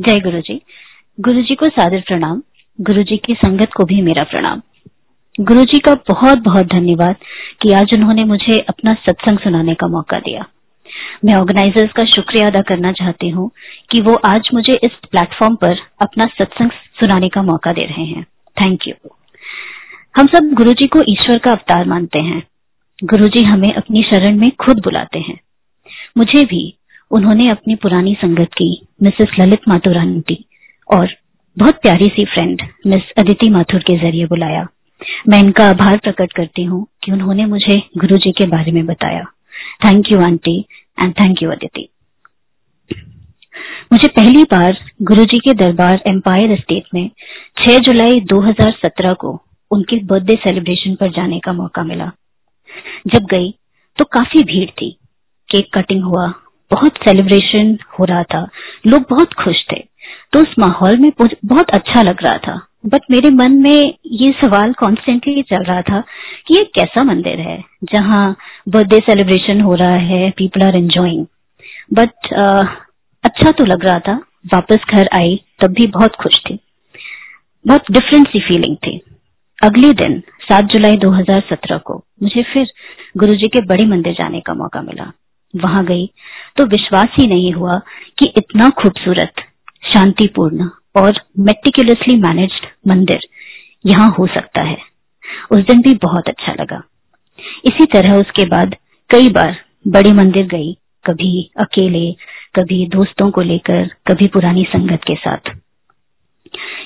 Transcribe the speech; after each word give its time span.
जय 0.00 0.18
गुरु 0.18 0.40
जी 0.40 0.62
गुरु 1.20 1.42
जी 1.42 1.54
को 1.54 1.66
सादर 1.66 2.00
प्रणाम। 2.00 2.42
गुरु 2.80 3.02
जी 3.02 3.16
की 3.16 3.34
संगत 3.34 3.72
को 3.76 3.84
भी 3.84 4.02
मेरा 4.02 4.22
प्रणाम। 4.22 4.60
गुरु 5.40 5.64
जी 5.64 5.78
का 5.78 5.94
बहुत 5.94 6.38
बहुत 6.38 6.66
धन्यवाद 6.66 7.16
कि 7.62 7.72
आज 7.72 7.94
उन्होंने 7.94 8.24
मुझे 8.24 8.58
अपना 8.58 8.92
सत्संग 8.92 9.38
सुनाने 9.38 9.74
का 9.74 9.86
मौका 9.86 10.18
दिया। 10.18 10.46
मैं 11.24 11.34
ऑर्गेनाइजर्स 11.34 11.92
का 11.92 12.04
शुक्रिया 12.04 12.46
अदा 12.46 12.60
करना 12.60 12.92
चाहती 12.92 13.28
हूँ 13.28 13.50
कि 13.90 14.00
वो 14.00 14.14
आज 14.14 14.48
मुझे 14.54 14.72
इस 14.72 14.90
प्लेटफॉर्म 15.10 15.54
पर 15.54 15.76
अपना 16.02 16.26
सत्संग 16.26 16.70
सुनाने 16.70 17.28
का 17.28 17.42
मौका 17.42 17.70
दे 17.70 17.84
रहे 17.84 18.04
हैं। 18.04 18.24
थैंक 18.56 18.88
यू 18.88 18.94
हम 20.18 20.26
सब 20.26 20.52
गुरु 20.52 20.72
जी 20.72 20.86
को 20.86 21.02
ईश्वर 21.08 21.38
का 21.38 21.50
अवतार 21.50 21.86
मानते 21.86 22.18
हैं। 22.18 22.42
गुरु 23.04 23.28
जी 23.28 23.42
हमें 23.42 23.72
अपनी 23.72 24.02
शरण 24.02 24.38
में 24.38 24.50
खुद 24.50 24.76
बुलाते 24.76 25.18
हैं। 25.18 25.40
मुझे 26.16 26.44
भी 26.44 26.76
उन्होंने 27.10 27.48
अपनी 27.48 27.74
पुरानी 27.74 28.14
संगत 28.14 28.48
की, 28.52 28.86
मिसेस 29.02 29.28
ललित 29.40 29.68
माथुर 29.68 29.96
आंटी 29.98 30.44
और 30.88 31.08
बहुत 31.56 31.80
प्यारी 31.82 32.06
सी 32.06 32.24
फ्रेंड 32.24 32.62
मिस 32.86 33.10
अदिति 33.18 33.48
माथुर 33.50 33.80
के 33.80 33.96
ज़रिए 33.98 34.26
बुलाया। 34.26 34.66
मैं 35.28 35.38
इनका 35.40 35.68
आभार 35.70 35.96
प्रकट 35.96 36.32
करती 36.32 36.64
हूँ 36.64 36.86
कि 37.04 37.12
उन्होंने 37.12 37.44
मुझे 37.46 37.76
गुरु 37.98 38.16
जी 38.16 38.32
के 38.32 38.46
बारे 38.46 38.72
में 38.72 38.84
बताया। 38.86 39.24
Thank 39.84 40.12
you 40.12 40.20
aunty 40.20 40.58
and 41.02 41.12
thank 41.12 41.42
you 41.42 41.50
Aditi 41.50 41.88
मुझे 43.92 44.08
पहली 44.08 44.42
बार 44.42 44.76
गुरु 45.02 45.24
जी 45.24 45.38
के 45.38 45.54
दरबार 45.54 46.02
एम्पायर 46.06 46.56
स्टेट 46.56 46.84
में 46.94 47.10
6 47.56 47.78
जुलाई 47.78 48.20
2017 48.32 49.14
को 49.14 49.32
उनके 49.70 49.96
बर्थडे 50.04 50.34
सेलिब्रेशन 50.34 50.94
पर 50.94 51.10
जाने 51.10 51.38
का 51.38 51.52
मौका 51.52 51.82
मिला। 51.82 52.10
जब 53.06 53.26
गई 53.30 53.50
तो 53.98 54.04
काफ़ी 54.04 54.42
भीड़ 54.42 54.68
थी। 54.70 54.90
केक 55.48 55.68
कटिंग 55.74 56.04
हुआ 56.04 56.26
बहुत 56.70 56.96
सेलिब्रेशन 56.98 57.76
हो 57.98 58.04
रहा 58.04 58.22
था। 58.24 58.46
लोग 58.86 59.04
बहुत 59.10 59.32
खुश 59.34 59.64
थे। 59.72 59.78
तो 60.32 60.40
उस 60.40 60.54
माहौल 60.58 60.96
में 60.96 61.10
बहुत 61.18 61.70
अच्छा 61.70 62.02
लग 62.02 62.22
रहा 62.24 62.38
था। 62.38 62.60
बट 62.86 63.10
मेरे 63.10 63.30
मन 63.30 63.52
में 63.62 63.94
ये 64.06 64.28
सवाल 64.34 64.72
कॉन्स्टेंटली 64.74 65.42
चल 65.44 65.64
रहा 65.64 65.80
था 65.82 66.00
कि 66.46 66.54
ये 66.54 66.64
कैसा 66.74 67.02
मंदिर 67.04 67.40
है, 67.40 67.58
जहाँ 67.84 68.36
बर्थडे 68.68 68.98
सेलिब्रेशन 69.00 69.60
हो 69.60 69.74
रहा 69.74 69.96
है 70.06 70.30
पीपल 70.30 70.62
आर 70.62 70.76
एंजॉइंग 70.76 71.26
बट 71.92 72.32
अच्छा 73.24 73.50
तो 73.50 73.64
लग 73.64 73.84
रहा 73.84 73.98
था। 73.98 74.14
वापस 74.54 74.84
घर 74.90 75.08
आई, 75.14 75.40
तब 75.62 75.72
भी 75.72 75.86
बहुत 75.88 76.14
खुश 76.14 76.38
थी। 76.40 76.58
बहुत 77.64 77.90
डिफरेंट 77.90 78.28
सी 78.28 78.40
फीलिंग 78.40 78.76
थी। 78.76 79.00
अगले 79.58 79.92
दिन 79.94 80.22
7 80.42 80.64
जुलाई 80.64 80.96
2017 80.96 81.78
को, 81.78 82.02
मुझे 82.22 82.42
फिर 82.42 82.66
गुरुजी 83.16 83.48
के 83.48 83.60
बड़े 83.66 83.84
मंदिर 83.86 84.12
जाने 84.12 84.40
का 84.40 84.54
मौका 84.54 84.82
मिला। 84.82 85.10
वहाँ 85.56 85.84
गई। 85.84 86.06
तो 86.56 86.64
विश्वास 86.64 87.08
ही 87.18 87.26
नहीं 87.26 87.52
हुआ 87.52 87.72
कि 88.18 88.32
इतना 88.36 88.70
खूबसूरत, 88.70 89.32
शांतिपूर्ण 89.94 90.68
और 90.96 91.20
मेटिकुलसली 91.38 92.16
मैनेज्ड 92.16 92.66
मंदिर 92.88 93.20
यहाँ 93.86 94.14
हो 94.18 94.26
सकता 94.26 94.62
है। 94.62 94.78
उस 95.50 95.60
दिन 95.60 95.80
भी 95.80 95.94
बहुत 95.94 96.28
अच्छा 96.28 96.52
लगा। 96.52 96.82
इसी 97.64 97.84
तरह 97.84 98.16
उसके 98.16 98.44
बाद 98.44 98.76
कई 99.10 99.28
बार 99.28 99.56
बड़े 99.88 100.12
मंदिर 100.12 100.46
गई, 100.46 100.76
कभी 101.04 101.50
अकेले, 101.60 102.12
कभी 102.56 102.86
दोस्तों 102.86 103.30
को 103.30 103.40
लेकर, 103.40 103.86
कभी 103.86 104.26
पुरानी 104.26 104.64
संगत 104.64 105.00
के 105.06 105.14
साथ। 105.14 105.50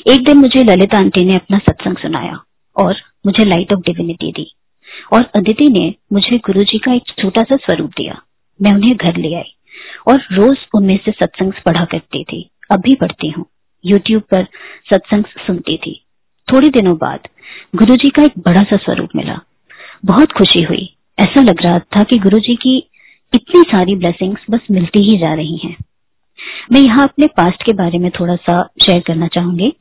एक 0.07 0.25
दिन 0.25 0.39
मुझे 0.39 0.65
ललिता 0.65 0.99
आंटी 0.99 1.25
ने 1.25 1.35
अपना 1.35 1.59
सत्संग 1.59 1.97
सुनाया 1.97 2.41
और 2.77 2.97
मुझे 3.27 3.45
लाइट 3.45 3.73
ऑफ़ 3.73 3.81
डिविनिटी 3.81 4.33
दी 4.33 4.55
और 5.13 5.31
अदिति 5.37 5.69
ने 5.69 5.95
मुझे 6.13 6.37
गुरु 6.39 6.61
जी 6.61 6.79
का 6.79 6.95
एक 6.95 7.03
छोटा 7.19 7.43
सा 7.43 7.57
स्वरूप 7.57 7.91
दिया। 7.91 8.23
मैं 8.63 8.73
उन्हें 8.73 8.97
घर 8.97 9.17
ले 9.17 9.35
आई 9.35 9.55
और 10.09 10.21
रोज 10.33 10.57
उनमें 10.75 10.99
से 11.05 11.11
सत्संग 11.11 11.53
पढ़ा 11.53 11.85
करती 11.85 12.25
थी। 12.25 12.51
अब 12.71 12.81
भी 12.81 12.95
पढ़ती 12.95 13.29
हूँ। 13.29 13.47
यूट्यूब 13.87 14.23
पर 14.23 14.45
सत्संग 14.93 15.25
सुनती 15.25 15.77
थी। 15.77 16.05
थोड़े 16.53 16.69
दिनों 16.69 16.97
बाद 16.97 17.21
गुरु 17.77 17.97
जी 17.97 18.09
का 18.09 18.23
एक 18.23 18.33
बड़ा 18.39 18.61
सा 18.61 18.77
स्वरूप 18.77 19.09
मिला। 19.17 19.41
बहुत 20.05 20.33
खुशी 20.33 20.65
हुई। 20.65 20.97
ऐसा 21.19 21.43
लग 21.43 21.63
रहा 21.65 21.79
था 21.79 22.03
कि 22.03 22.19
गुरु 22.19 22.39
जी 22.39 22.57
की 22.57 22.91
इतनी 23.35 23.61
सारी 23.61 23.97
ब्लेसिंग्स 23.97 24.41
बस 24.51 24.61
मिलती 24.71 25.11
ही 25.11 25.19
जा 25.19 25.35
रही 25.35 25.57
हैं। 25.57 25.77
मैं 26.73 26.81
यहाँ 26.81 27.09
अपने 27.09 27.27
पास्ट 27.27 27.63
के 27.63 27.73
बारे 27.73 27.99
में 27.99 28.11
थोड़ा 28.11 28.37
सा 28.37 28.71
शेयर 28.87 29.01
करना 29.01 29.27
चाहूँगी। 29.27 29.73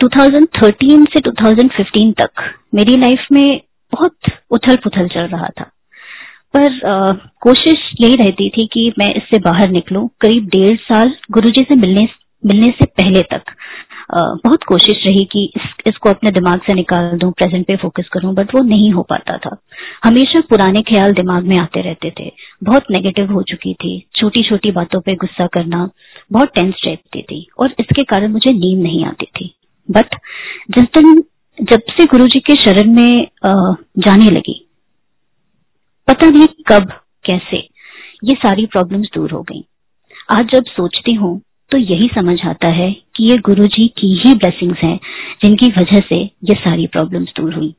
2013 0.00 1.04
से 1.04 1.20
2015 1.20 2.12
तक 2.12 2.58
मेरी 2.74 2.96
लाइफ 2.96 3.26
में 3.32 3.60
बहुत 3.92 4.16
उथल 4.50 4.76
पुथल 4.76 5.08
चल 5.08 5.20
रहा 5.20 5.48
था। 5.60 5.70
पर 6.54 6.86
आ, 6.86 7.12
कोशिश 7.40 7.90
यही 8.00 8.16
रहती 8.16 8.48
थी 8.48 8.66
कि 8.66 8.92
मैं 8.98 9.12
इससे 9.14 9.38
बाहर 9.40 9.70
निकलूं। 9.70 10.06
करीब 10.20 10.46
डेढ़ 10.48 10.76
साल 10.82 11.14
गुरुजी 11.30 11.62
से 11.62 11.76
मिलने 11.76 12.08
मिलने 12.42 12.68
से 12.70 12.84
पहले 12.88 13.22
तक 13.32 13.42
आ, 14.10 14.20
बहुत 14.44 14.62
कोशिश 14.64 15.02
रही 15.06 15.24
कि 15.32 15.44
इस, 15.56 15.62
इसको 15.86 16.08
अपने 16.10 16.30
दिमाग 16.30 16.60
से 16.60 16.74
निकाल 16.74 17.18
दूँ 17.18 17.30
प्रेजेंट 17.32 17.66
पे 17.66 17.76
फोकस 17.76 18.08
करूँ 18.12 18.32
बट 18.34 18.54
वो 18.54 18.62
नहीं 18.62 18.90
हो 18.92 19.02
पाता 19.10 19.36
था। 19.38 19.56
हमेशा 20.04 20.40
पुराने 20.50 20.80
ख्याल 20.82 21.12
दिमाग 21.12 21.44
में 21.46 21.56
आते 21.58 21.82
रहते 21.82 22.12
थे। 22.20 22.30
बहुत 22.64 22.90
नेगेटिव 22.90 23.32
हो 23.32 23.42
चुकी 23.42 23.74
थी 23.74 23.92
छोटी 24.14 24.40
छोटी 24.48 24.70
बातों 24.72 25.00
पे 25.00 25.14
गुस्सा 25.16 25.46
करना 25.54 25.88
बहुत 26.32 26.48
टेंस 26.54 26.82
रहती 26.86 27.22
थी 27.22 27.46
और 27.58 27.74
इसके 27.80 28.04
कारण 28.04 28.32
मुझे 28.32 28.52
नींद 28.52 28.82
नहीं 28.82 29.04
आती 29.04 29.26
थी। 29.36 29.52
बट 29.88 30.14
जिस 30.70 30.84
दिन 30.96 31.22
जब 31.58 31.80
से 31.90 32.04
गुरु 32.06 32.26
जी 32.26 32.40
के 32.40 32.54
शरण 32.56 32.92
में 32.94 33.26
जाने 33.46 34.30
लगी 34.30 34.58
पता 36.08 36.28
नहीं 36.28 36.46
कब, 36.68 36.92
कैसे। 37.24 37.56
ये 38.24 38.34
सारी 38.36 38.66
प्रॉब्लम्स 38.66 39.08
दूर 39.14 39.30
हो 39.30 39.42
गई। 39.42 39.64
आज 40.28 40.50
जब 40.52 40.64
सोचती 40.66 41.12
हूँ 41.14 41.40
तो 41.70 41.78
यही 41.78 42.08
समझ 42.14 42.38
आता 42.46 42.68
है 42.68 42.90
कि 43.16 43.24
ये 43.24 43.36
गुरु 43.38 43.66
जी 43.66 43.86
की 43.98 44.08
ही 44.18 44.34
ब्लेसिंग्स 44.34 44.78
हैं, 44.78 44.98
जिनकी 45.42 45.68
वजह 45.72 46.00
से 46.00 46.16
ये 46.16 46.54
सारी 46.56 46.86
प्रॉब्लम्स 46.86 47.32
दूर 47.36 47.54
हुई। 47.54 47.74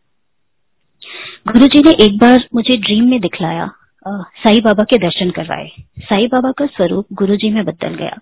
गुरु 1.47 1.67
जी 1.67 1.79
ने 1.79 1.91
एक 2.05 2.17
बार 2.17 2.47
मुझे 2.55 2.77
ड्रीम 2.77 3.09
में 3.09 3.19
दिखलाया। 3.21 3.69
साई 4.05 4.59
बाबा 4.59 4.83
के 4.83 4.97
दर्शन 4.97 5.29
करवाए। 5.29 5.67
साई 5.99 6.27
बाबा 6.27 6.51
का 6.51 6.65
स्वरूप 6.67 7.05
गुरु 7.13 7.35
जी 7.35 7.49
में 7.49 7.63
बदल 7.65 7.95
गया। 7.95 8.17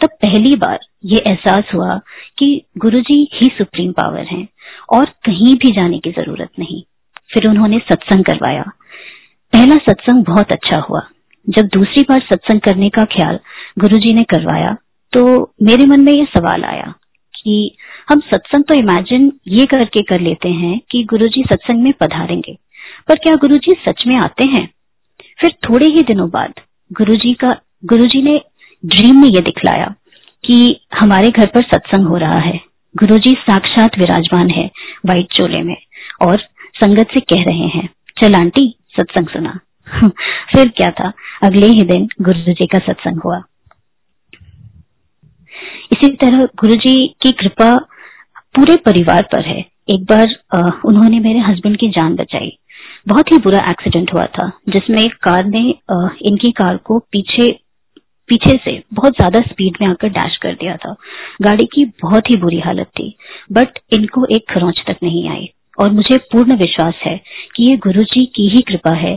तब 0.00 0.16
पहली 0.22 0.56
बार 0.56 0.78
ये 1.04 1.22
एहसास 1.28 1.72
हुआ 1.74 1.96
कि 2.38 2.50
गुरु 2.78 3.00
जी 3.00 3.16
ही 3.34 3.48
सुप्रीम 3.48 3.92
पावर 3.92 4.26
हैं, 4.26 4.46
और 4.92 5.04
कहीं 5.24 5.54
भी 5.56 5.70
जाने 5.72 5.98
की 5.98 6.10
ज़रूरत 6.12 6.50
नहीं। 6.58 6.82
फिर 7.30 7.48
उन्होंने 7.50 7.78
सत्संग 7.82 8.24
करवाया। 8.24 8.70
पहला 9.52 9.76
सत्संग 9.82 10.24
बहुत 10.24 10.52
अच्छा 10.52 10.78
हुआ। 10.80 11.00
जब 11.46 11.66
दूसरी 11.74 12.02
बार 12.02 12.20
सत्संग 12.22 12.60
करने 12.60 12.88
का 12.88 13.04
ख्याल 13.12 13.38
गुरुजी 13.78 14.12
ने 14.14 14.22
करवाया 14.30 14.76
तो 15.12 15.22
मेरे 15.62 15.86
मन 15.86 16.04
में 16.04 16.12
ये 16.12 16.24
सवाल 16.26 16.64
आया 16.64 16.92
कि 17.34 17.76
हम 18.10 18.20
सत्संग 18.26 18.64
तो 18.64 18.74
इमेजिन 18.74 19.32
ये 19.48 19.64
करके 19.66 20.02
कर 20.02 20.20
लेते 20.20 20.48
हैं 20.50 20.78
कि 20.90 21.02
गुरुजी 21.04 21.42
सत्संग 21.42 21.82
में 21.82 21.92
पधारेंगे, 21.92 22.56
पर 23.08 23.14
क्या 23.14 23.34
गुरुजी 23.36 23.72
सच 23.80 24.06
में 24.06 24.16
आते 24.16 24.44
हैं? 24.46 24.68
फिर 25.40 25.54
थोड़े 25.64 25.86
ही 25.86 26.02
दिनों 26.02 26.28
बाद 26.30 26.60
गुरुजी 26.90 27.32
का, 27.34 27.54
गुरुजी 27.84 28.22
ने 28.22 28.40
ड्रीम 28.84 29.20
में 29.20 29.28
ये 29.28 29.40
दिखलाया 29.40 29.94
कि 30.44 30.86
हमारे 30.94 31.30
घर 31.30 31.46
पर 31.46 31.62
सत्संग 31.64 32.06
हो 32.08 32.16
रहा 32.16 32.38
है। 32.40 32.60
गुरुजी 32.94 33.32
साक्षात 33.40 33.98
विराजमान 33.98 34.50
है 34.50 34.70
व्हाइट 35.06 35.32
चोले 35.32 35.62
में 35.62 35.76
और 36.22 36.40
संगत 36.76 37.14
से 37.14 37.20
कह 37.26 37.42
रहे 37.42 37.68
हैं, 37.68 37.88
चल 38.22 38.34
आंटी 38.34 38.74
सत्संग 38.96 39.28
सुना। 39.28 39.58
फिर 40.52 40.68
क्या 40.68 40.90
था? 40.90 41.12
अगले 41.42 41.66
ही 41.66 41.84
दिन 41.84 42.08
गुरु 42.22 42.52
जी 42.52 42.66
का 42.66 42.78
सत्संग 42.78 43.20
हुआ। 43.24 43.42
इसी 45.92 46.08
तरह 46.16 46.44
गुरु 46.44 46.74
जी 46.76 46.96
की 47.22 47.32
कृपा 47.32 47.74
पूरे 48.56 48.76
परिवार 48.76 49.22
पर 49.22 49.44
है। 49.46 49.58
एक 49.90 50.04
बार 50.04 50.34
उन्होंने 50.84 51.18
मेरे 51.20 51.40
हस्बैंड 51.40 51.76
की 51.76 51.88
जान 51.88 52.14
बचाई। 52.14 52.58
बहुत 53.08 53.32
ही 53.32 53.38
बुरा 53.38 53.58
एक्सीडेंट 53.58 54.12
हुआ 54.12 54.24
था, 54.26 54.50
जिसमें 54.68 54.98
एक 54.98 55.14
कार 55.22 55.44
ने 55.44 55.62
इनकी 56.28 56.50
कार 56.52 56.76
को 56.76 56.98
पीछे 57.12 57.50
पीछे 58.28 58.58
से 58.64 58.82
बहुत 58.94 59.12
ज़्यादा 59.12 59.40
स्पीड 59.40 59.76
में 59.80 59.88
आकर 59.88 60.08
डैश 60.08 60.36
कर 60.36 60.52
दिया 60.52 60.76
था। 60.76 60.94
गाड़ी 61.42 61.64
की 61.64 61.84
बहुत 62.02 62.30
ही 62.30 62.36
बुरी 62.36 62.60
हालत 62.60 62.86
थी 62.86 63.16
बट 63.52 63.78
इनको 63.92 64.26
एक 64.26 64.48
खरोंच 64.50 64.82
तक 64.86 64.96
नहीं 65.02 65.28
आई। 65.30 65.48
और 65.78 65.92
मुझे 65.92 66.16
पूर्ण 66.32 66.56
विश्वास 66.56 66.94
है 67.02 67.16
कि 67.56 67.64
ये 67.64 67.76
गुरु 67.78 68.02
जी 68.04 68.24
की 68.36 68.48
ही 68.48 68.60
कृपा 68.62 68.94
है 68.96 69.14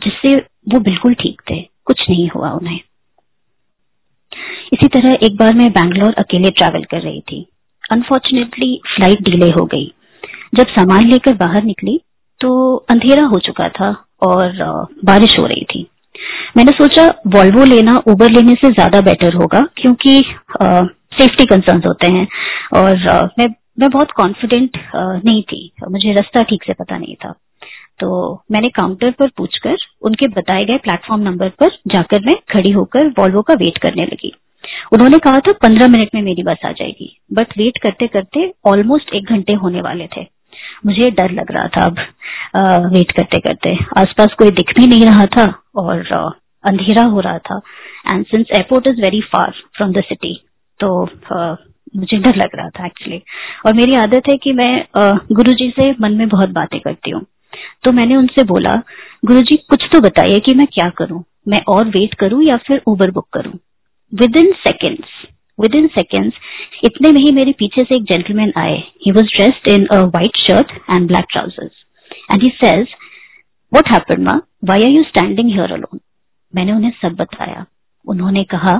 जिससे 0.00 0.34
वो 0.68 0.80
बिल्कुल 0.80 1.14
ठीक 1.14 1.40
थे। 1.50 1.60
कुछ 1.86 2.04
नहीं 2.10 2.28
हुआ 2.28 2.50
उन्हें। 2.52 2.80
इसी 4.72 4.88
तरह 4.88 5.16
एक 5.22 5.36
बार 5.36 5.54
मैं 5.54 5.70
बैंगलोर 5.72 6.14
अकेले 6.18 6.50
ट्रैवल 6.50 6.84
कर 6.84 7.00
रही 7.00 7.20
थी। 7.22 7.46
अनफॉर्चुनेटली 7.84 8.80
फ़्लाइट 8.86 9.22
डिले 9.22 9.50
हो 9.50 9.64
गई। 9.64 9.92
जब 10.54 10.66
सामान 10.68 11.08
लेकर 11.08 11.34
बाहर 11.36 11.64
निकली 11.64 12.00
तो 12.40 12.50
अंधेरा 12.90 13.24
हो 13.24 13.38
चुका 13.40 13.68
था 13.70 13.90
और 14.22 14.52
बारिश 15.04 15.38
हो 15.38 15.44
रही 15.44 15.64
थी। 15.64 15.86
मैंने 16.56 16.72
सोचा 16.72 17.06
वॉल्वो 17.26 17.64
लेना 17.64 17.96
उबर 18.08 18.30
लेने 18.30 18.54
से 18.54 18.70
ज़्यादा 18.70 19.00
बेटर 19.00 19.34
होगा 19.34 19.60
क्योंकि 19.76 20.22
सेफ्टी 20.60 21.44
कंसर्न 21.44 21.82
होते 21.86 22.06
हैं। 22.06 22.26
और 22.74 23.08
आ, 23.08 23.20
मैं 23.38 23.46
मैं 23.78 23.88
बहुत 23.90 24.10
कॉन्फिडेंट 24.10 24.78
नहीं 24.96 25.42
थी। 25.42 25.70
मुझे 25.90 26.12
रास्ता 26.12 26.42
ठीक 26.42 26.64
से 26.64 26.72
पता 26.72 26.98
नहीं 26.98 27.14
था। 27.24 27.34
तो 28.00 28.08
मैंने 28.52 28.68
काउंटर 28.68 29.10
पर 29.10 29.28
पूछकर 29.36 29.76
उनके 30.02 30.28
बताए 30.30 30.64
गए 30.64 30.76
प्लेटफॉर्म 30.78 31.22
नंबर 31.22 31.48
पर 31.60 31.76
जाकर 31.86 32.24
मैं 32.24 32.34
खड़ी 32.52 32.70
होकर 32.70 33.08
वॉल्वो 33.18 33.42
का 33.42 33.54
वेट 33.54 33.78
करने 33.78 34.04
लगी। 34.04 34.32
उन्होंने 34.92 35.18
कहा 35.18 35.38
था 35.38 35.52
पंद्रह 35.62 35.88
मिनट 35.88 36.08
में 36.14 36.22
मेरी 36.22 36.42
बस 36.42 36.64
आ 36.66 36.70
जाएगी। 36.72 37.08
बट 37.32 37.58
वेट 37.58 37.78
करते 37.82 38.06
करते 38.06 38.52
ऑलमोस्ट 38.66 39.14
एक 39.14 39.30
घंटे 39.30 39.54
होने 39.54 39.80
वाले 39.80 40.08
थे। 40.16 40.26
मुझे 40.86 41.10
डर 41.10 41.30
लग 41.30 41.52
रहा 41.52 41.68
था 41.68 41.84
अब 41.84 41.98
आ, 42.56 42.76
वेट 42.88 43.12
करते 43.12 43.38
करते। 43.40 43.76
आसपास 43.96 44.34
कोई 44.38 44.50
दिख 44.50 44.72
भी 44.76 44.86
नहीं 44.86 45.04
रहा 45.04 45.26
था 45.36 45.44
और 45.76 46.08
आ, 46.16 46.28
अंधेरा 46.64 47.02
हो 47.04 47.20
रहा 47.20 47.38
था। 47.40 47.60
And 48.10 48.24
since 48.26 48.46
airport 48.52 48.86
is 48.86 49.00
very 49.00 49.20
far 49.26 49.52
from 49.76 49.92
the 49.92 50.02
city 50.02 50.34
तो 50.80 51.04
आ, 51.32 51.54
मुझे 51.92 52.16
डर 52.18 52.36
लग 52.36 52.56
रहा 52.56 52.68
था 52.70 52.86
एक्चुअली 52.86 53.20
और 53.66 53.74
मेरी 53.74 53.94
आदत 53.96 54.28
है 54.30 54.36
कि 54.36 54.52
मैं 54.52 54.72
गुरु 55.32 55.52
जी 55.52 55.68
से 55.70 55.90
मन 56.00 56.12
में 56.12 56.28
बहुत 56.28 56.50
बातें 56.50 56.78
करती 56.80 57.10
हूँ। 57.10 57.24
तो 57.84 57.92
मैंने 57.92 58.16
उनसे 58.16 58.42
बोला 58.44 58.74
गुरु 59.24 59.40
जी 59.42 59.56
कुछ 59.70 59.88
तो 59.92 60.00
बताइए 60.00 60.38
कि 60.38 60.54
मैं 60.54 60.66
क्या 60.66 60.88
करूँ? 60.98 61.22
मैं 61.48 61.60
और 61.68 61.88
वेट 61.88 62.14
करूँ 62.14 62.42
या 62.44 62.56
फिर 62.66 62.82
उबर 62.86 63.10
बुक 63.10 63.28
करूँ? 63.32 63.52
With 64.12 64.36
in 64.36 64.52
seconds 64.58 65.24
with 65.58 65.74
in 65.74 65.86
seconds 65.88 66.36
इतने 66.84 67.10
में 67.12 67.20
ही 67.20 67.32
मेरे 67.32 67.52
पीछे 67.58 67.82
से 67.82 67.94
एक 67.96 68.02
जेंटलमैन 68.04 68.52
आए. 68.58 68.76
He 69.06 69.12
was 69.12 69.36
dressed 69.36 69.68
in 69.70 69.86
a 69.86 70.22
shirt 70.38 70.72
and 70.90 71.06
black 71.08 71.26
trousers 71.32 71.84
and 72.32 72.42
he 72.42 72.50
says 72.56 72.94
what 73.72 73.92
happen 73.92 74.22
ma'am 74.22 74.40
why 74.64 74.82
are 74.82 74.90
you 74.90 75.02
standing 75.04 75.50
here 75.50 75.72
alone 75.72 76.00
मैंने 76.52 76.72
उन्हें 76.72 76.92
सब 77.02 77.14
बताया। 77.14 77.64
उन्होंने 78.06 78.44
कहा 78.44 78.74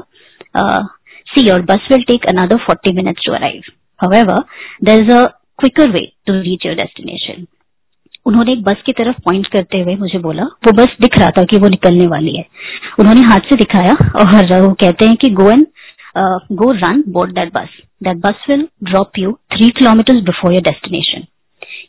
see 1.29 1.49
your 1.49 1.63
bus 1.63 1.89
will 1.93 2.03
take 2.03 2.27
another 2.27 2.65
forty 2.67 2.93
minutes 2.93 3.27
to 3.27 3.33
arrive 3.33 3.73
However, 4.01 4.35
there 4.81 5.03
is 5.03 5.11
a 5.11 5.35
quicker 5.59 5.85
way 5.89 6.13
to 6.27 6.33
reach 6.41 6.65
your 6.65 6.75
destination. 6.75 7.45
उन्होंने 8.27 8.53
एक 8.53 8.63
बस 8.63 8.83
की 8.87 8.93
तरफ़ 8.93 9.21
पॉइंट 9.25 9.47
करते 9.47 9.81
हुए 9.81 9.95
मुझे 9.97 10.19
बोला 10.19 10.45
वो 10.67 10.73
बस 10.73 10.97
दिख 11.01 11.19
रहा 11.19 11.31
था 11.31 11.45
कि 11.45 11.59
वो 11.59 11.69
निकलने 11.69 12.07
वाली 12.07 12.37
है. 12.37 12.45
उन्होंने 12.99 13.21
हाथ 13.21 13.49
से 13.51 13.57
दिखाया 13.57 13.93
और 13.93 14.61
वो 14.63 14.73
कहते 14.73 15.07
हैं 15.07 15.17
कि 15.17 15.29
go 15.31 15.51
and 15.51 15.67
go 16.53 16.71
run 16.73 17.03
board 17.09 17.33
that 17.35 17.53
bus 17.53 17.79
that 18.03 18.17
bus 18.17 18.45
will 18.51 18.67
drop 18.85 19.19
you 19.19 19.33
three 19.55 19.69
kilometres 19.79 20.23
before 20.25 20.53
your 20.53 20.63
destination 20.63 21.25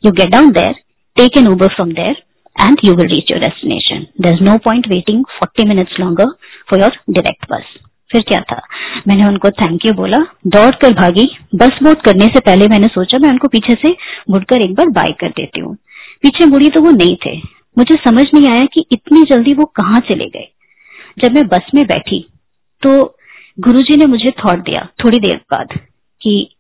you 0.06 0.12
get 0.12 0.30
down 0.30 0.52
there 0.52 0.74
take 1.18 1.38
an 1.38 1.48
Uber 1.48 1.74
from 1.76 1.92
there 1.92 2.22
and 2.56 2.80
you 2.86 2.94
will 2.94 3.08
reach 3.16 3.32
your 3.32 3.40
destination 3.40 4.06
there 4.22 4.34
is 4.34 4.44
no 4.44 4.58
point 4.66 4.88
waiting 4.88 5.24
forty 5.40 5.68
minutes 5.70 6.00
longer 6.00 6.32
for 6.70 6.82
your 6.82 7.00
direct 7.10 7.52
bus 7.52 7.76
फिर 8.12 8.22
क्या 8.22 8.40
था? 8.40 8.62
मैंने 9.08 9.26
उनको 9.26 9.50
thank 9.50 9.86
you 9.86 9.94
बोला 9.94 10.18
दौड़ 10.48 10.76
कर 10.76 10.94
भागी। 10.94 11.38
बस 11.56 11.70
बोर्ड 11.84 12.02
करने 12.02 12.26
से 12.26 12.40
पहले 12.40 12.68
मैंने 12.68 12.88
सोचा 12.88 13.18
मैं 13.22 13.30
उनको 13.30 13.48
पीछे 13.48 13.74
से 13.74 13.90
मुड़कर 14.30 14.62
एक 14.62 14.76
बार 14.76 14.90
बाय 14.90 15.14
कर 15.20 15.30
देती 15.30 15.60
हूँ। 15.60 15.76
पीछे 16.22 16.46
मुड़ी 16.46 16.70
तो 16.70 16.82
वो 16.82 16.92
नहीं 16.92 17.16
थे। 17.26 17.38
मुझे 17.78 17.96
समझ 17.96 18.26
नहीं 18.34 18.50
आया 18.50 18.66
कि 18.74 18.86
इतनी 18.92 19.24
जल्दी 19.24 19.54
वो 19.54 19.66
कहाँ 19.66 20.00
चले 20.00 20.26
गए। 20.26 20.48
जब 21.24 21.34
मैं 21.34 21.48
बस 21.48 21.72
में 21.76 21.86
बैठी 21.86 22.28
तो 22.82 23.18
गुरुजी 23.60 23.98
ने 23.98 24.06
मुझे 24.06 24.30
थॉट 24.30 24.58
दिया 24.58 24.88
थोड़ी 25.06 25.20
देर 25.20 25.36
बाद 25.36 25.80
कि 26.22 26.56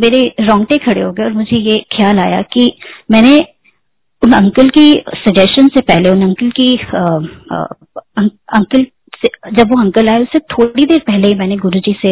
मेरे 0.00 0.34
रोंगटे 0.40 0.78
खड़े 0.78 1.00
हो 1.00 1.12
गए 1.12 1.24
और 1.24 1.32
मुझे 1.32 1.60
ये 1.60 1.78
ख्याल 1.78 2.18
आया 2.18 2.40
कि 2.52 2.78
मैंने 3.10 3.40
उन 4.24 4.32
अंकल 4.32 4.68
की 4.68 5.04
सजेशन 5.14 5.68
से 5.68 5.80
पहले 5.80 6.10
उन 6.10 6.22
अंकल 6.22 6.50
की 6.50 6.78
आ, 6.96 7.02
आ, 7.56 7.64
अं, 8.18 8.28
अंकल 8.28 8.86
से 9.24 9.28
जब 9.52 9.70
वो 9.70 9.80
अंकल 9.80 10.08
आए 10.08 10.22
उससे 10.22 10.38
थोड़ी 10.52 10.84
देर 10.84 10.98
पहले 11.00 11.28
ही 11.28 11.34
मैंने 11.34 11.56
गुरुजी 11.56 11.96
से 12.02 12.08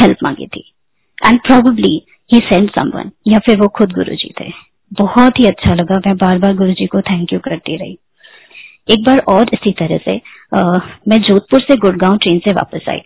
हेल्प 0.00 0.16
मांगी 0.24 0.46
थी। 0.46 0.64
And 1.26 1.38
probably 1.40 1.94
he 2.30 2.38
send 2.38 2.70
someone 2.70 3.10
या 3.26 3.38
फिर 3.38 3.60
वो 3.60 3.68
खुद 3.68 3.92
गुरुजी 3.92 4.32
थे। 4.40 4.50
बहुत 4.92 5.38
ही 5.40 5.46
अच्छा 5.46 5.74
लगा 5.74 5.98
मैं 5.98 6.16
बार 6.16 6.38
बार 6.38 6.54
गुरु 6.54 6.72
जी 6.72 6.86
को 6.86 7.00
थैंक 7.00 7.32
यू 7.32 7.38
करती 7.38 7.76
रही। 7.76 7.98
एक 8.90 9.04
बार 9.06 9.18
और 9.28 9.50
इसी 9.52 9.70
तरह 9.72 9.98
से 9.98 10.20
आ, 10.54 10.60
मैं 11.08 11.20
जोधपुर 11.20 11.60
से 11.60 11.76
गुड़गांव 11.76 12.16
ट्रेन 12.16 12.38
से 12.38 12.52
वापस 12.52 12.88
आई। 12.88 13.00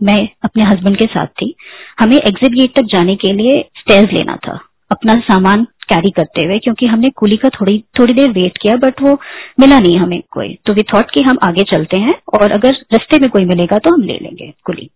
मैं 0.00 0.28
अपने 0.42 0.64
हस्बैंड 0.64 0.96
के 0.98 1.06
साथ 1.06 1.26
थी। 1.26 1.54
हमें 2.00 2.16
एग्जिट 2.16 2.52
गेट 2.52 2.74
तक 2.76 2.86
जाने 2.86 3.14
के 3.14 3.32
लिए 3.32 3.54
स्टेज 3.78 4.06
लेना 4.12 4.36
था। 4.36 4.58
अपना 4.90 5.14
सामान 5.14 5.66
कैरी 5.88 6.10
करते 6.10 6.46
हुए, 6.46 6.58
क्योंकि 6.58 6.86
हमने 6.86 7.10
कुली 7.10 7.36
का 7.36 7.48
थोड़ी 7.50 7.78
थोड़ी 7.98 8.14
देर 8.14 8.30
वेट 8.32 8.58
किया 8.58 8.74
बट 8.78 9.02
वो 9.02 9.18
मिला 9.60 9.78
नहीं 9.80 9.96
हमें 9.96 10.20
कोई। 10.30 10.56
तो 10.66 10.72
वी 10.72 10.82
थॉट 10.94 11.10
कि 11.10 11.22
हम 11.22 11.38
आगे 11.42 11.62
चलते 11.72 12.00
हैं, 12.00 12.14
और 12.34 12.52
अगर 12.52 12.74
रास्ते 12.92 13.18
में 13.18 13.28
कोई 13.30 13.44
मिलेगा 13.44 13.78
तो 13.78 13.94
हम 13.94 14.02
ले 14.02 14.18
लेंगे 14.22 14.52
कुली। 14.64 14.88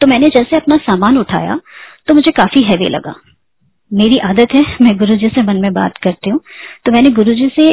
तो 0.00 0.06
मैंने 0.06 0.28
जैसे 0.28 0.56
अपना 0.56 0.76
सामान 0.82 1.18
उठाया 1.18 1.60
तो 2.08 2.14
मुझे 2.14 2.30
काफ़ी 2.32 2.62
हैवी 2.62 2.86
लगा। 2.86 3.14
मेरी 3.90 4.16
आदत 4.20 4.54
है, 4.56 4.62
मैं 4.82 4.96
गुरुजी 4.98 5.28
से 5.28 5.42
मन 5.42 5.56
में 5.56 5.72
बात 5.72 5.98
करती 5.98 6.30
हूँ। 6.30 6.40
तो 6.86 6.92
मैंने 6.92 7.10
गुरुजी 7.10 7.48
से 7.58 7.68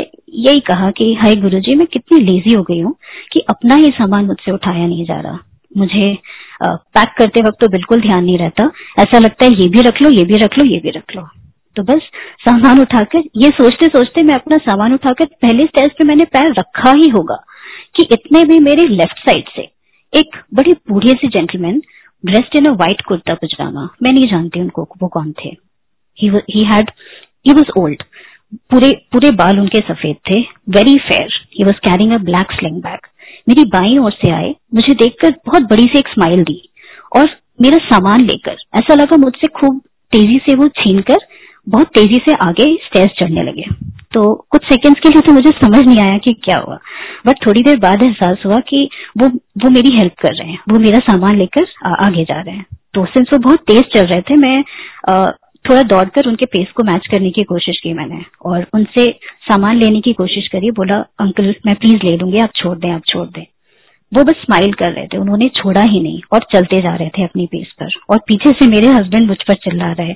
यही 0.47 0.59
कहा 0.59 0.89
कि, 0.91 1.13
हाय 1.13 1.35
गुरुजी, 1.35 1.75
मैं 1.75 1.87
कितनी 1.87 2.19
लेजी 2.19 2.55
हो 2.55 2.63
गई 2.63 2.79
हूँ 2.79 2.95
कि 3.33 3.39
अपना 3.49 3.75
ही 3.75 3.89
सामान 3.89 4.25
मुझसे 4.25 4.51
उठाया 4.51 4.87
नहीं 4.87 5.05
जा 5.05 5.19
रहा। 5.19 5.39
मुझे 5.77 6.15
पैक 6.63 7.13
करते 7.17 7.41
वक्त 7.41 7.59
तो 7.61 7.67
बिल्कुल 7.67 8.01
ध्यान 8.01 8.23
नहीं 8.23 8.37
रहता। 8.37 8.71
ऐसा 8.99 9.19
लगता 9.19 9.45
है, 9.45 9.51
ये 9.51 9.67
भी 9.67 9.81
रख 9.81 10.01
लो, 10.01 10.09
ये 10.09 10.23
भी 10.25 10.37
रख 10.37 10.57
लो, 10.59 10.65
ये 10.65 10.79
भी 10.79 10.89
रख 10.89 11.15
लो। 11.15 11.27
तो 11.75 11.83
बस 11.83 12.09
सामान 12.41 12.79
उठाकर, 12.79 13.23
ये 13.37 13.49
सोचते 13.51 13.87
सोचते 13.87 14.23
मैं 14.23 14.35
अपना 14.35 14.57
सामान 14.61 14.93
उठाकर 14.93 15.25
पहले 15.41 15.65
स्टेज 15.65 15.91
पे 15.91 16.05
मैंने 16.07 16.23
पैर 16.33 16.51
रखा 16.59 16.91
ही 16.93 17.07
होगा 17.09 17.35
कि 17.95 18.07
इतने 18.13 18.43
में 18.45 18.59
मेरे 18.61 18.85
लेफ़्ट 18.89 19.19
साइड 19.19 19.49
से 19.55 19.61
एक 20.13 20.35
बड़ी 20.53 20.73
बूढ़े 20.89 21.13
से 21.13 21.27
gentleman 21.29 21.81
dressed 22.23 22.55
in 22.55 22.65
a 22.65 22.71
white 22.73 23.01
kurta 23.01 23.33
pajama, 23.35 23.87
मैं 24.03 24.11
नहीं 24.11 24.27
जानती 24.31 24.59
उनको 24.59 24.87
वो 25.01 25.07
कौन 25.09 25.31
थे। 25.33 25.49
He 26.17 26.63
had 26.65 26.91
he 27.47 27.53
was 27.53 27.71
old 27.77 28.03
पूरे 28.71 28.91
पूरे 29.13 29.31
बाल 29.33 29.59
उनके 29.59 29.79
सफ़ेद 29.79 30.15
थे। 30.27 30.39
Very 30.69 30.97
fair 30.99 31.29
he 31.53 31.63
was 31.63 31.79
carrying 31.85 32.11
a 32.11 32.17
black 32.23 32.51
sling 32.51 32.81
bag 32.81 33.07
मेरी 33.47 33.63
बाई 33.69 33.97
ओर 33.97 34.11
से 34.11 34.31
आए, 34.33 34.53
मुझे 34.75 34.93
देखकर 34.95 35.31
बहुत 35.45 35.69
बड़ी 35.69 35.83
सी 35.83 35.99
एक 35.99 36.07
स्माइल 36.07 36.43
दी 36.43 36.61
और 37.15 37.29
मेरा 37.61 37.77
सामान 37.85 38.21
लेकर, 38.21 38.57
ऐसा 38.75 38.93
लगा 38.93 39.17
मुझसे 39.17 39.47
खूब 39.51 39.81
तेज़ी 40.13 40.37
से 40.45 40.55
वो 40.55 40.67
छीन 40.77 40.99
कर 41.01 41.25
बहुत 41.67 41.87
तेज़ी 41.87 42.19
से 42.25 42.33
आगे 42.43 42.65
स्टेज 42.85 43.09
चढ़ने 43.19 43.43
लगे। 43.43 43.65
तो 44.13 44.33
कुछ 44.49 44.63
सेकंड्स 44.63 44.99
के 44.99 45.09
लिए 45.09 45.21
तो 45.21 45.33
मुझे 45.33 45.51
समझ 45.51 45.83
नहीं 45.85 45.99
आया 45.99 46.17
कि 46.17 46.33
क्या 46.43 46.57
हुआ। 46.57 46.77
बट 47.25 47.45
थोड़ी 47.45 47.61
देर 47.61 47.77
बाद 47.79 48.03
एहसास 48.03 48.43
हुआ 48.45 48.57
कि 48.69 48.87
वो 49.17 49.27
वो 49.57 49.69
मेरी 49.69 49.95
हेल्प 49.97 50.13
कर 50.21 50.33
रहे 50.33 50.49
हैं। 50.49 50.59
वो 50.69 50.79
मेरा 50.79 50.99
सामान 51.01 51.37
लेकर 51.39 51.67
आगे 52.05 52.23
जा 52.23 52.41
रहे 52.41 52.55
हैं। 52.55 52.65
तो 52.93 53.05
सिंस 53.05 53.27
वो 53.33 53.39
बहुत 53.39 53.59
तेज 53.67 53.83
चल 53.93 54.05
रहे 54.05 54.21
थे, 54.21 54.35
मैं 54.37 54.63
थोड़ा 55.65 55.81
दौड़कर 55.83 56.27
उनके 56.27 56.45
पेस 56.45 56.71
को 56.75 56.83
मैच 56.83 57.07
करने 57.11 57.29
की 57.31 57.43
कोशिश 57.43 57.79
की 57.79 57.93
मैंने। 57.93 58.21
और 58.45 58.65
उनसे 58.73 59.05
सामान 59.49 59.77
लेने 59.77 60.01
की 60.01 60.13
कोशिश 60.13 60.47
करी। 60.47 60.71
बोला, 60.71 60.95
अंकल, 61.19 61.53
मैं 61.65 61.75
प्लीज़ 61.75 62.05
ले 62.05 62.15
लूँगी, 62.17 62.37
आप 62.37 62.51
छोड़ 62.55 62.77
दें, 62.77 62.91
आप 62.91 63.01
छोड़ 63.05 63.27
दें। 63.27 63.43
वो 64.11 64.23
बस 64.23 64.35
स्माइल 64.37 64.73
कर 64.73 64.91
रहे 64.91 65.07
थे, 65.07 65.17
उन्होंने 65.17 65.47
छोड़ा 65.55 65.81
ही 65.81 65.99
नहीं 66.01 66.19
और 66.33 66.45
चलते 66.53 66.81
जा 66.81 66.95
रहे 66.95 67.09
थे 67.09 67.23
अपनी 67.23 67.45
पेस 67.47 67.71
पर। 67.79 67.91
और 68.09 68.17
पीछे 68.27 68.51
से 68.51 68.67
मेरे 68.67 68.87
हस्बैंड 68.89 69.27
मुझ 69.27 69.37
पर 69.47 69.53
चिल्ला 69.63 69.91
रहे 69.91 70.13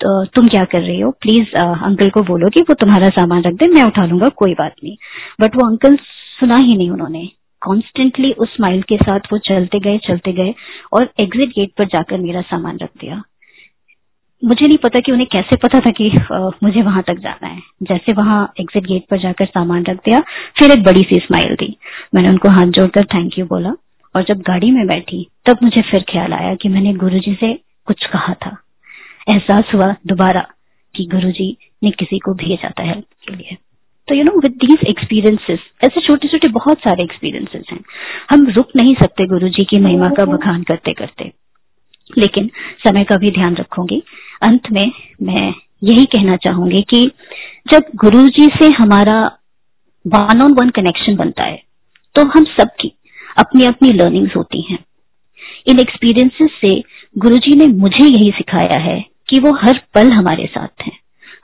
तो 0.00 0.24
तुम 0.26 0.46
क्या 0.48 0.62
कर 0.64 0.80
रहे 0.80 1.00
हो? 1.00 1.10
प्लीज़ 1.22 1.54
अंकल 1.56 2.10
को 2.10 2.22
बोलो 2.22 2.48
कि 2.48 2.60
वो 2.60 2.74
तुम्हारा 2.74 3.08
सामान 3.10 3.42
रख 3.42 3.54
दे, 3.54 3.68
मैं 3.68 3.82
उठा 3.82 4.06
लूँगा, 4.06 4.28
कोई 4.28 4.54
बात 4.54 4.74
नहीं। 4.84 4.96
बट 5.40 5.56
वो 5.56 5.68
अंकल 5.68 5.96
सुना 6.40 6.56
ही 6.58 6.76
नहीं 6.76 6.90
उन्होंने। 6.90 7.28
कॉन्स्टेंटली 7.62 8.32
उस 8.32 8.48
स्माइल 8.48 8.80
के 8.82 8.96
साथ 8.96 9.32
वो 9.32 9.38
चलते 9.40 9.78
गए 9.80 9.98
चलते 9.98 10.32
गए 10.32 10.54
और 10.92 11.08
एग्जिट 11.20 11.50
गेट 11.50 11.70
पर 11.78 11.86
जाकर 11.88 12.18
मेरा 12.18 12.40
सामान 12.42 12.78
रख 12.82 12.90
दिया। 13.00 13.22
मुझे 14.42 14.66
नहीं 14.66 14.76
पता 14.78 15.00
कि 15.00 15.12
उन्हें 15.12 15.26
कैसे 15.32 15.56
पता 15.56 15.78
था 15.80 15.90
कि 15.90 16.10
मुझे 16.62 16.82
वहाँ 16.82 17.02
तक 17.02 17.18
जाना 17.18 17.48
है। 17.48 17.60
जैसे 17.82 18.12
वहाँ 18.12 18.40
एग्जिट 18.60 18.86
गेट 18.86 19.04
पर 19.10 19.18
जाकर 19.18 19.46
सामान 19.46 19.84
रख 19.84 19.96
दिया 19.98 20.18
फिर 20.58 20.70
एक 20.70 20.82
बड़ी 20.84 21.02
सी 21.02 21.18
स्माइल 21.18 21.54
दी। 21.56 21.76
मैंने 22.14 22.28
उनको 22.28 22.48
हाथ 22.50 22.72
जोड़कर 22.78 23.04
थैंक 23.14 23.38
यू 23.38 23.44
बोला 23.46 23.72
और 24.14 24.24
जब 24.24 24.40
गाड़ी 24.46 24.70
में 24.70 24.86
बैठी 24.86 25.26
तब 25.46 25.58
मुझे 25.62 25.82
फिर 25.90 26.04
ख्याल 26.10 26.32
आया 26.32 26.54
कि 26.54 26.68
मैंने 26.68 26.94
गुरुजी 26.94 27.34
से 27.40 27.52
कुछ 27.86 28.06
कहा 28.06 28.34
था। 28.36 28.56
एहसास 29.26 29.74
हुआ 29.74 29.94
दोबारा 30.06 30.46
कि 30.94 31.04
गुरुजी 31.12 31.56
ने 31.84 31.90
किसी 31.92 32.18
को 32.18 32.34
भेजा 32.36 32.70
था 32.70 32.82
हेल्प 32.84 33.04
के 33.28 33.34
लिए। 33.34 33.56
तो 34.08 34.14
you 34.14 34.22
know 34.24 34.40
with 34.40 34.52
these 34.60 34.86
experiences 34.88 35.60
ऐसे 35.84 36.00
छोटे 36.00 36.28
छोटे 36.28 36.48
बहुत 36.50 36.78
सारे 36.78 37.02
एक्सपीरियंसेस 37.02 37.64
हैं। 37.72 37.78
हम 38.32 38.46
रुक 38.48 38.76
नहीं 38.76 38.94
सकते 38.94 39.26
गुरुजी 39.26 39.64
की 39.64 39.80
महिमा 39.80 40.08
का 40.08 40.24
बखान 40.26 40.62
करते 40.62 40.92
करते 40.94 41.30
लेकिन 42.18 42.50
समय 42.84 43.04
का 43.04 43.16
भी 43.16 43.30
ध्यान 43.30 43.54
रखूँगी। 43.56 44.02
अंत 44.42 44.70
में 44.72 44.90
मैं 45.22 45.52
यही 45.84 46.04
कहना 46.04 46.36
चाहूँगी 46.36 46.80
कि 46.90 47.04
जब 47.72 47.84
गुरु 47.94 48.28
जी 48.28 48.46
से 48.58 48.68
हमारा 48.80 49.20
वन 50.04 50.42
ऑन 50.42 50.52
वन 50.52 50.70
कनेक्शन 50.70 51.16
बनता 51.16 51.44
है 51.44 51.62
तो 52.14 52.22
हम 52.28 52.44
सबकी 52.52 52.92
अपनी 53.38 53.64
अपनी 53.64 53.92
लर्निंग्स 53.92 54.36
होती 54.36 54.62
हैं। 54.70 54.78
इन 55.66 55.78
एक्सपीरियंसेस 55.78 56.50
से 56.60 56.72
गुरु 57.18 57.36
जी 57.36 57.54
ने 57.56 57.66
मुझे 57.66 58.04
यही 58.04 58.30
सिखाया 58.30 58.78
है 58.80 58.98
कि 59.28 59.38
वो 59.40 59.52
हर 59.54 59.80
पल 59.94 60.12
हमारे 60.12 60.46
साथ 60.46 60.82
हैं। 60.82 60.92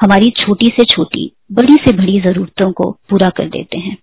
हमारी 0.01 0.29
छोटी 0.31 0.67
से 0.67 0.85
छोटी, 0.85 1.31
बड़ी 1.53 1.75
से 1.75 1.93
बड़ी 1.93 2.21
जरूरतों 2.21 2.71
को 2.73 2.91
पूरा 3.11 3.29
कर 3.29 3.49
देते 3.49 3.79
हैं। 3.79 3.97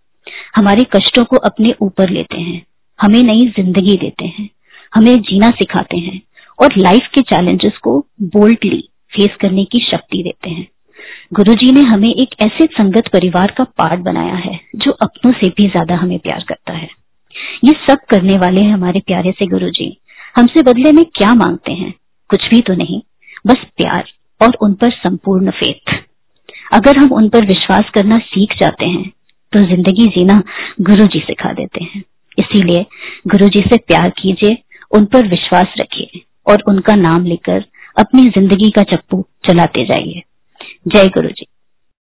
हमारे 0.56 0.84
कष्टों 0.96 1.24
को 1.24 1.38
अपने 1.38 1.74
ऊपर 1.82 2.10
लेते 2.10 2.38
हैं। 2.38 2.62
हमें 3.00 3.22
नई 3.24 3.46
ज़िंदगी 3.56 3.96
देते 3.96 4.26
हैं। 4.26 4.50
हमें 4.96 5.16
जीना 5.22 5.50
सिखाते 5.50 5.98
हैं। 5.98 6.22
और 6.60 6.74
लाइफ 6.78 7.08
के 7.16 7.22
चैलेंजेस 7.24 7.78
को 7.78 8.00
बोल्डली 8.34 8.82
फेस 9.14 9.36
करने 9.42 9.66
की 9.66 9.80
शक्ति 9.84 10.22
देते 10.24 10.50
हैं। 10.50 10.68
गुरुजी 11.34 11.72
ने 11.72 11.82
हमें 11.84 12.10
एक 12.10 12.36
ऐसे 12.42 12.66
संगत 12.74 13.08
परिवार 13.14 13.54
का 13.58 13.64
पार्ट 13.78 14.00
बनाया 14.02 14.36
है, 14.36 14.60
जो 14.76 14.92
अपनों 14.94 15.32
से 15.34 15.50
भी 15.50 15.64
ज़्यादा 15.66 15.96
हमें 15.96 16.18
प्यार 16.20 16.44
करता 16.50 16.74
है। 16.74 16.90
ये 17.66 17.74
सब 17.88 18.06
करने 18.10 18.38
वाले 18.38 18.62
हैं 18.62 18.74
हमारे 18.74 19.00
प्यारे 19.00 19.32
से 19.32 19.48
गुरुजी। 19.48 19.96
हमसे 20.36 20.62
बदले 20.62 20.92
में 20.92 21.04
क्या 21.16 21.34
मांगते 21.36 21.72
हैं? 21.72 21.94
कुछ 22.30 22.48
भी 22.50 22.62
तो 22.62 22.74
नहीं, 22.74 23.02
बस 23.48 23.66
प्यार 23.78 24.04
और 24.42 24.58
उन 24.62 24.74
पर 24.74 24.92
संपूर्ण 24.94 25.52
फेथ 25.54 25.94
अगर 26.74 26.98
हम 26.98 27.12
उन 27.14 27.28
पर 27.30 27.46
विश्वास 27.46 27.90
करना 27.94 28.18
सीख 28.20 28.54
जाते 28.60 28.88
हैं 28.90 29.10
तो 29.54 29.60
ज़िंदगी 29.62 30.06
जीना 30.08 30.42
गुरु 30.82 31.06
जी 31.06 31.20
सिखा 31.20 31.52
देते 31.54 31.84
हैं। 31.84 32.04
इसीलिए 32.38 32.86
गुरु 33.28 33.48
जी 33.48 33.60
से 33.62 33.78
प्यार 33.80 34.10
कीजिए, 34.18 34.58
उन 34.92 35.06
पर 35.06 35.28
विश्वास 35.28 35.74
रखिए। 35.80 36.22
और 36.48 36.64
उनका 36.68 36.96
नाम 36.96 37.26
लेकर 37.26 37.66
अपनी 38.00 38.28
ज़िंदगी 38.30 38.70
का 38.70 38.84
चप्पू 38.84 39.22
चलाते 39.48 39.86
जाइए। 39.86 40.22
जय 40.88 41.08
गुरु 41.08 41.30
जी 41.30 41.46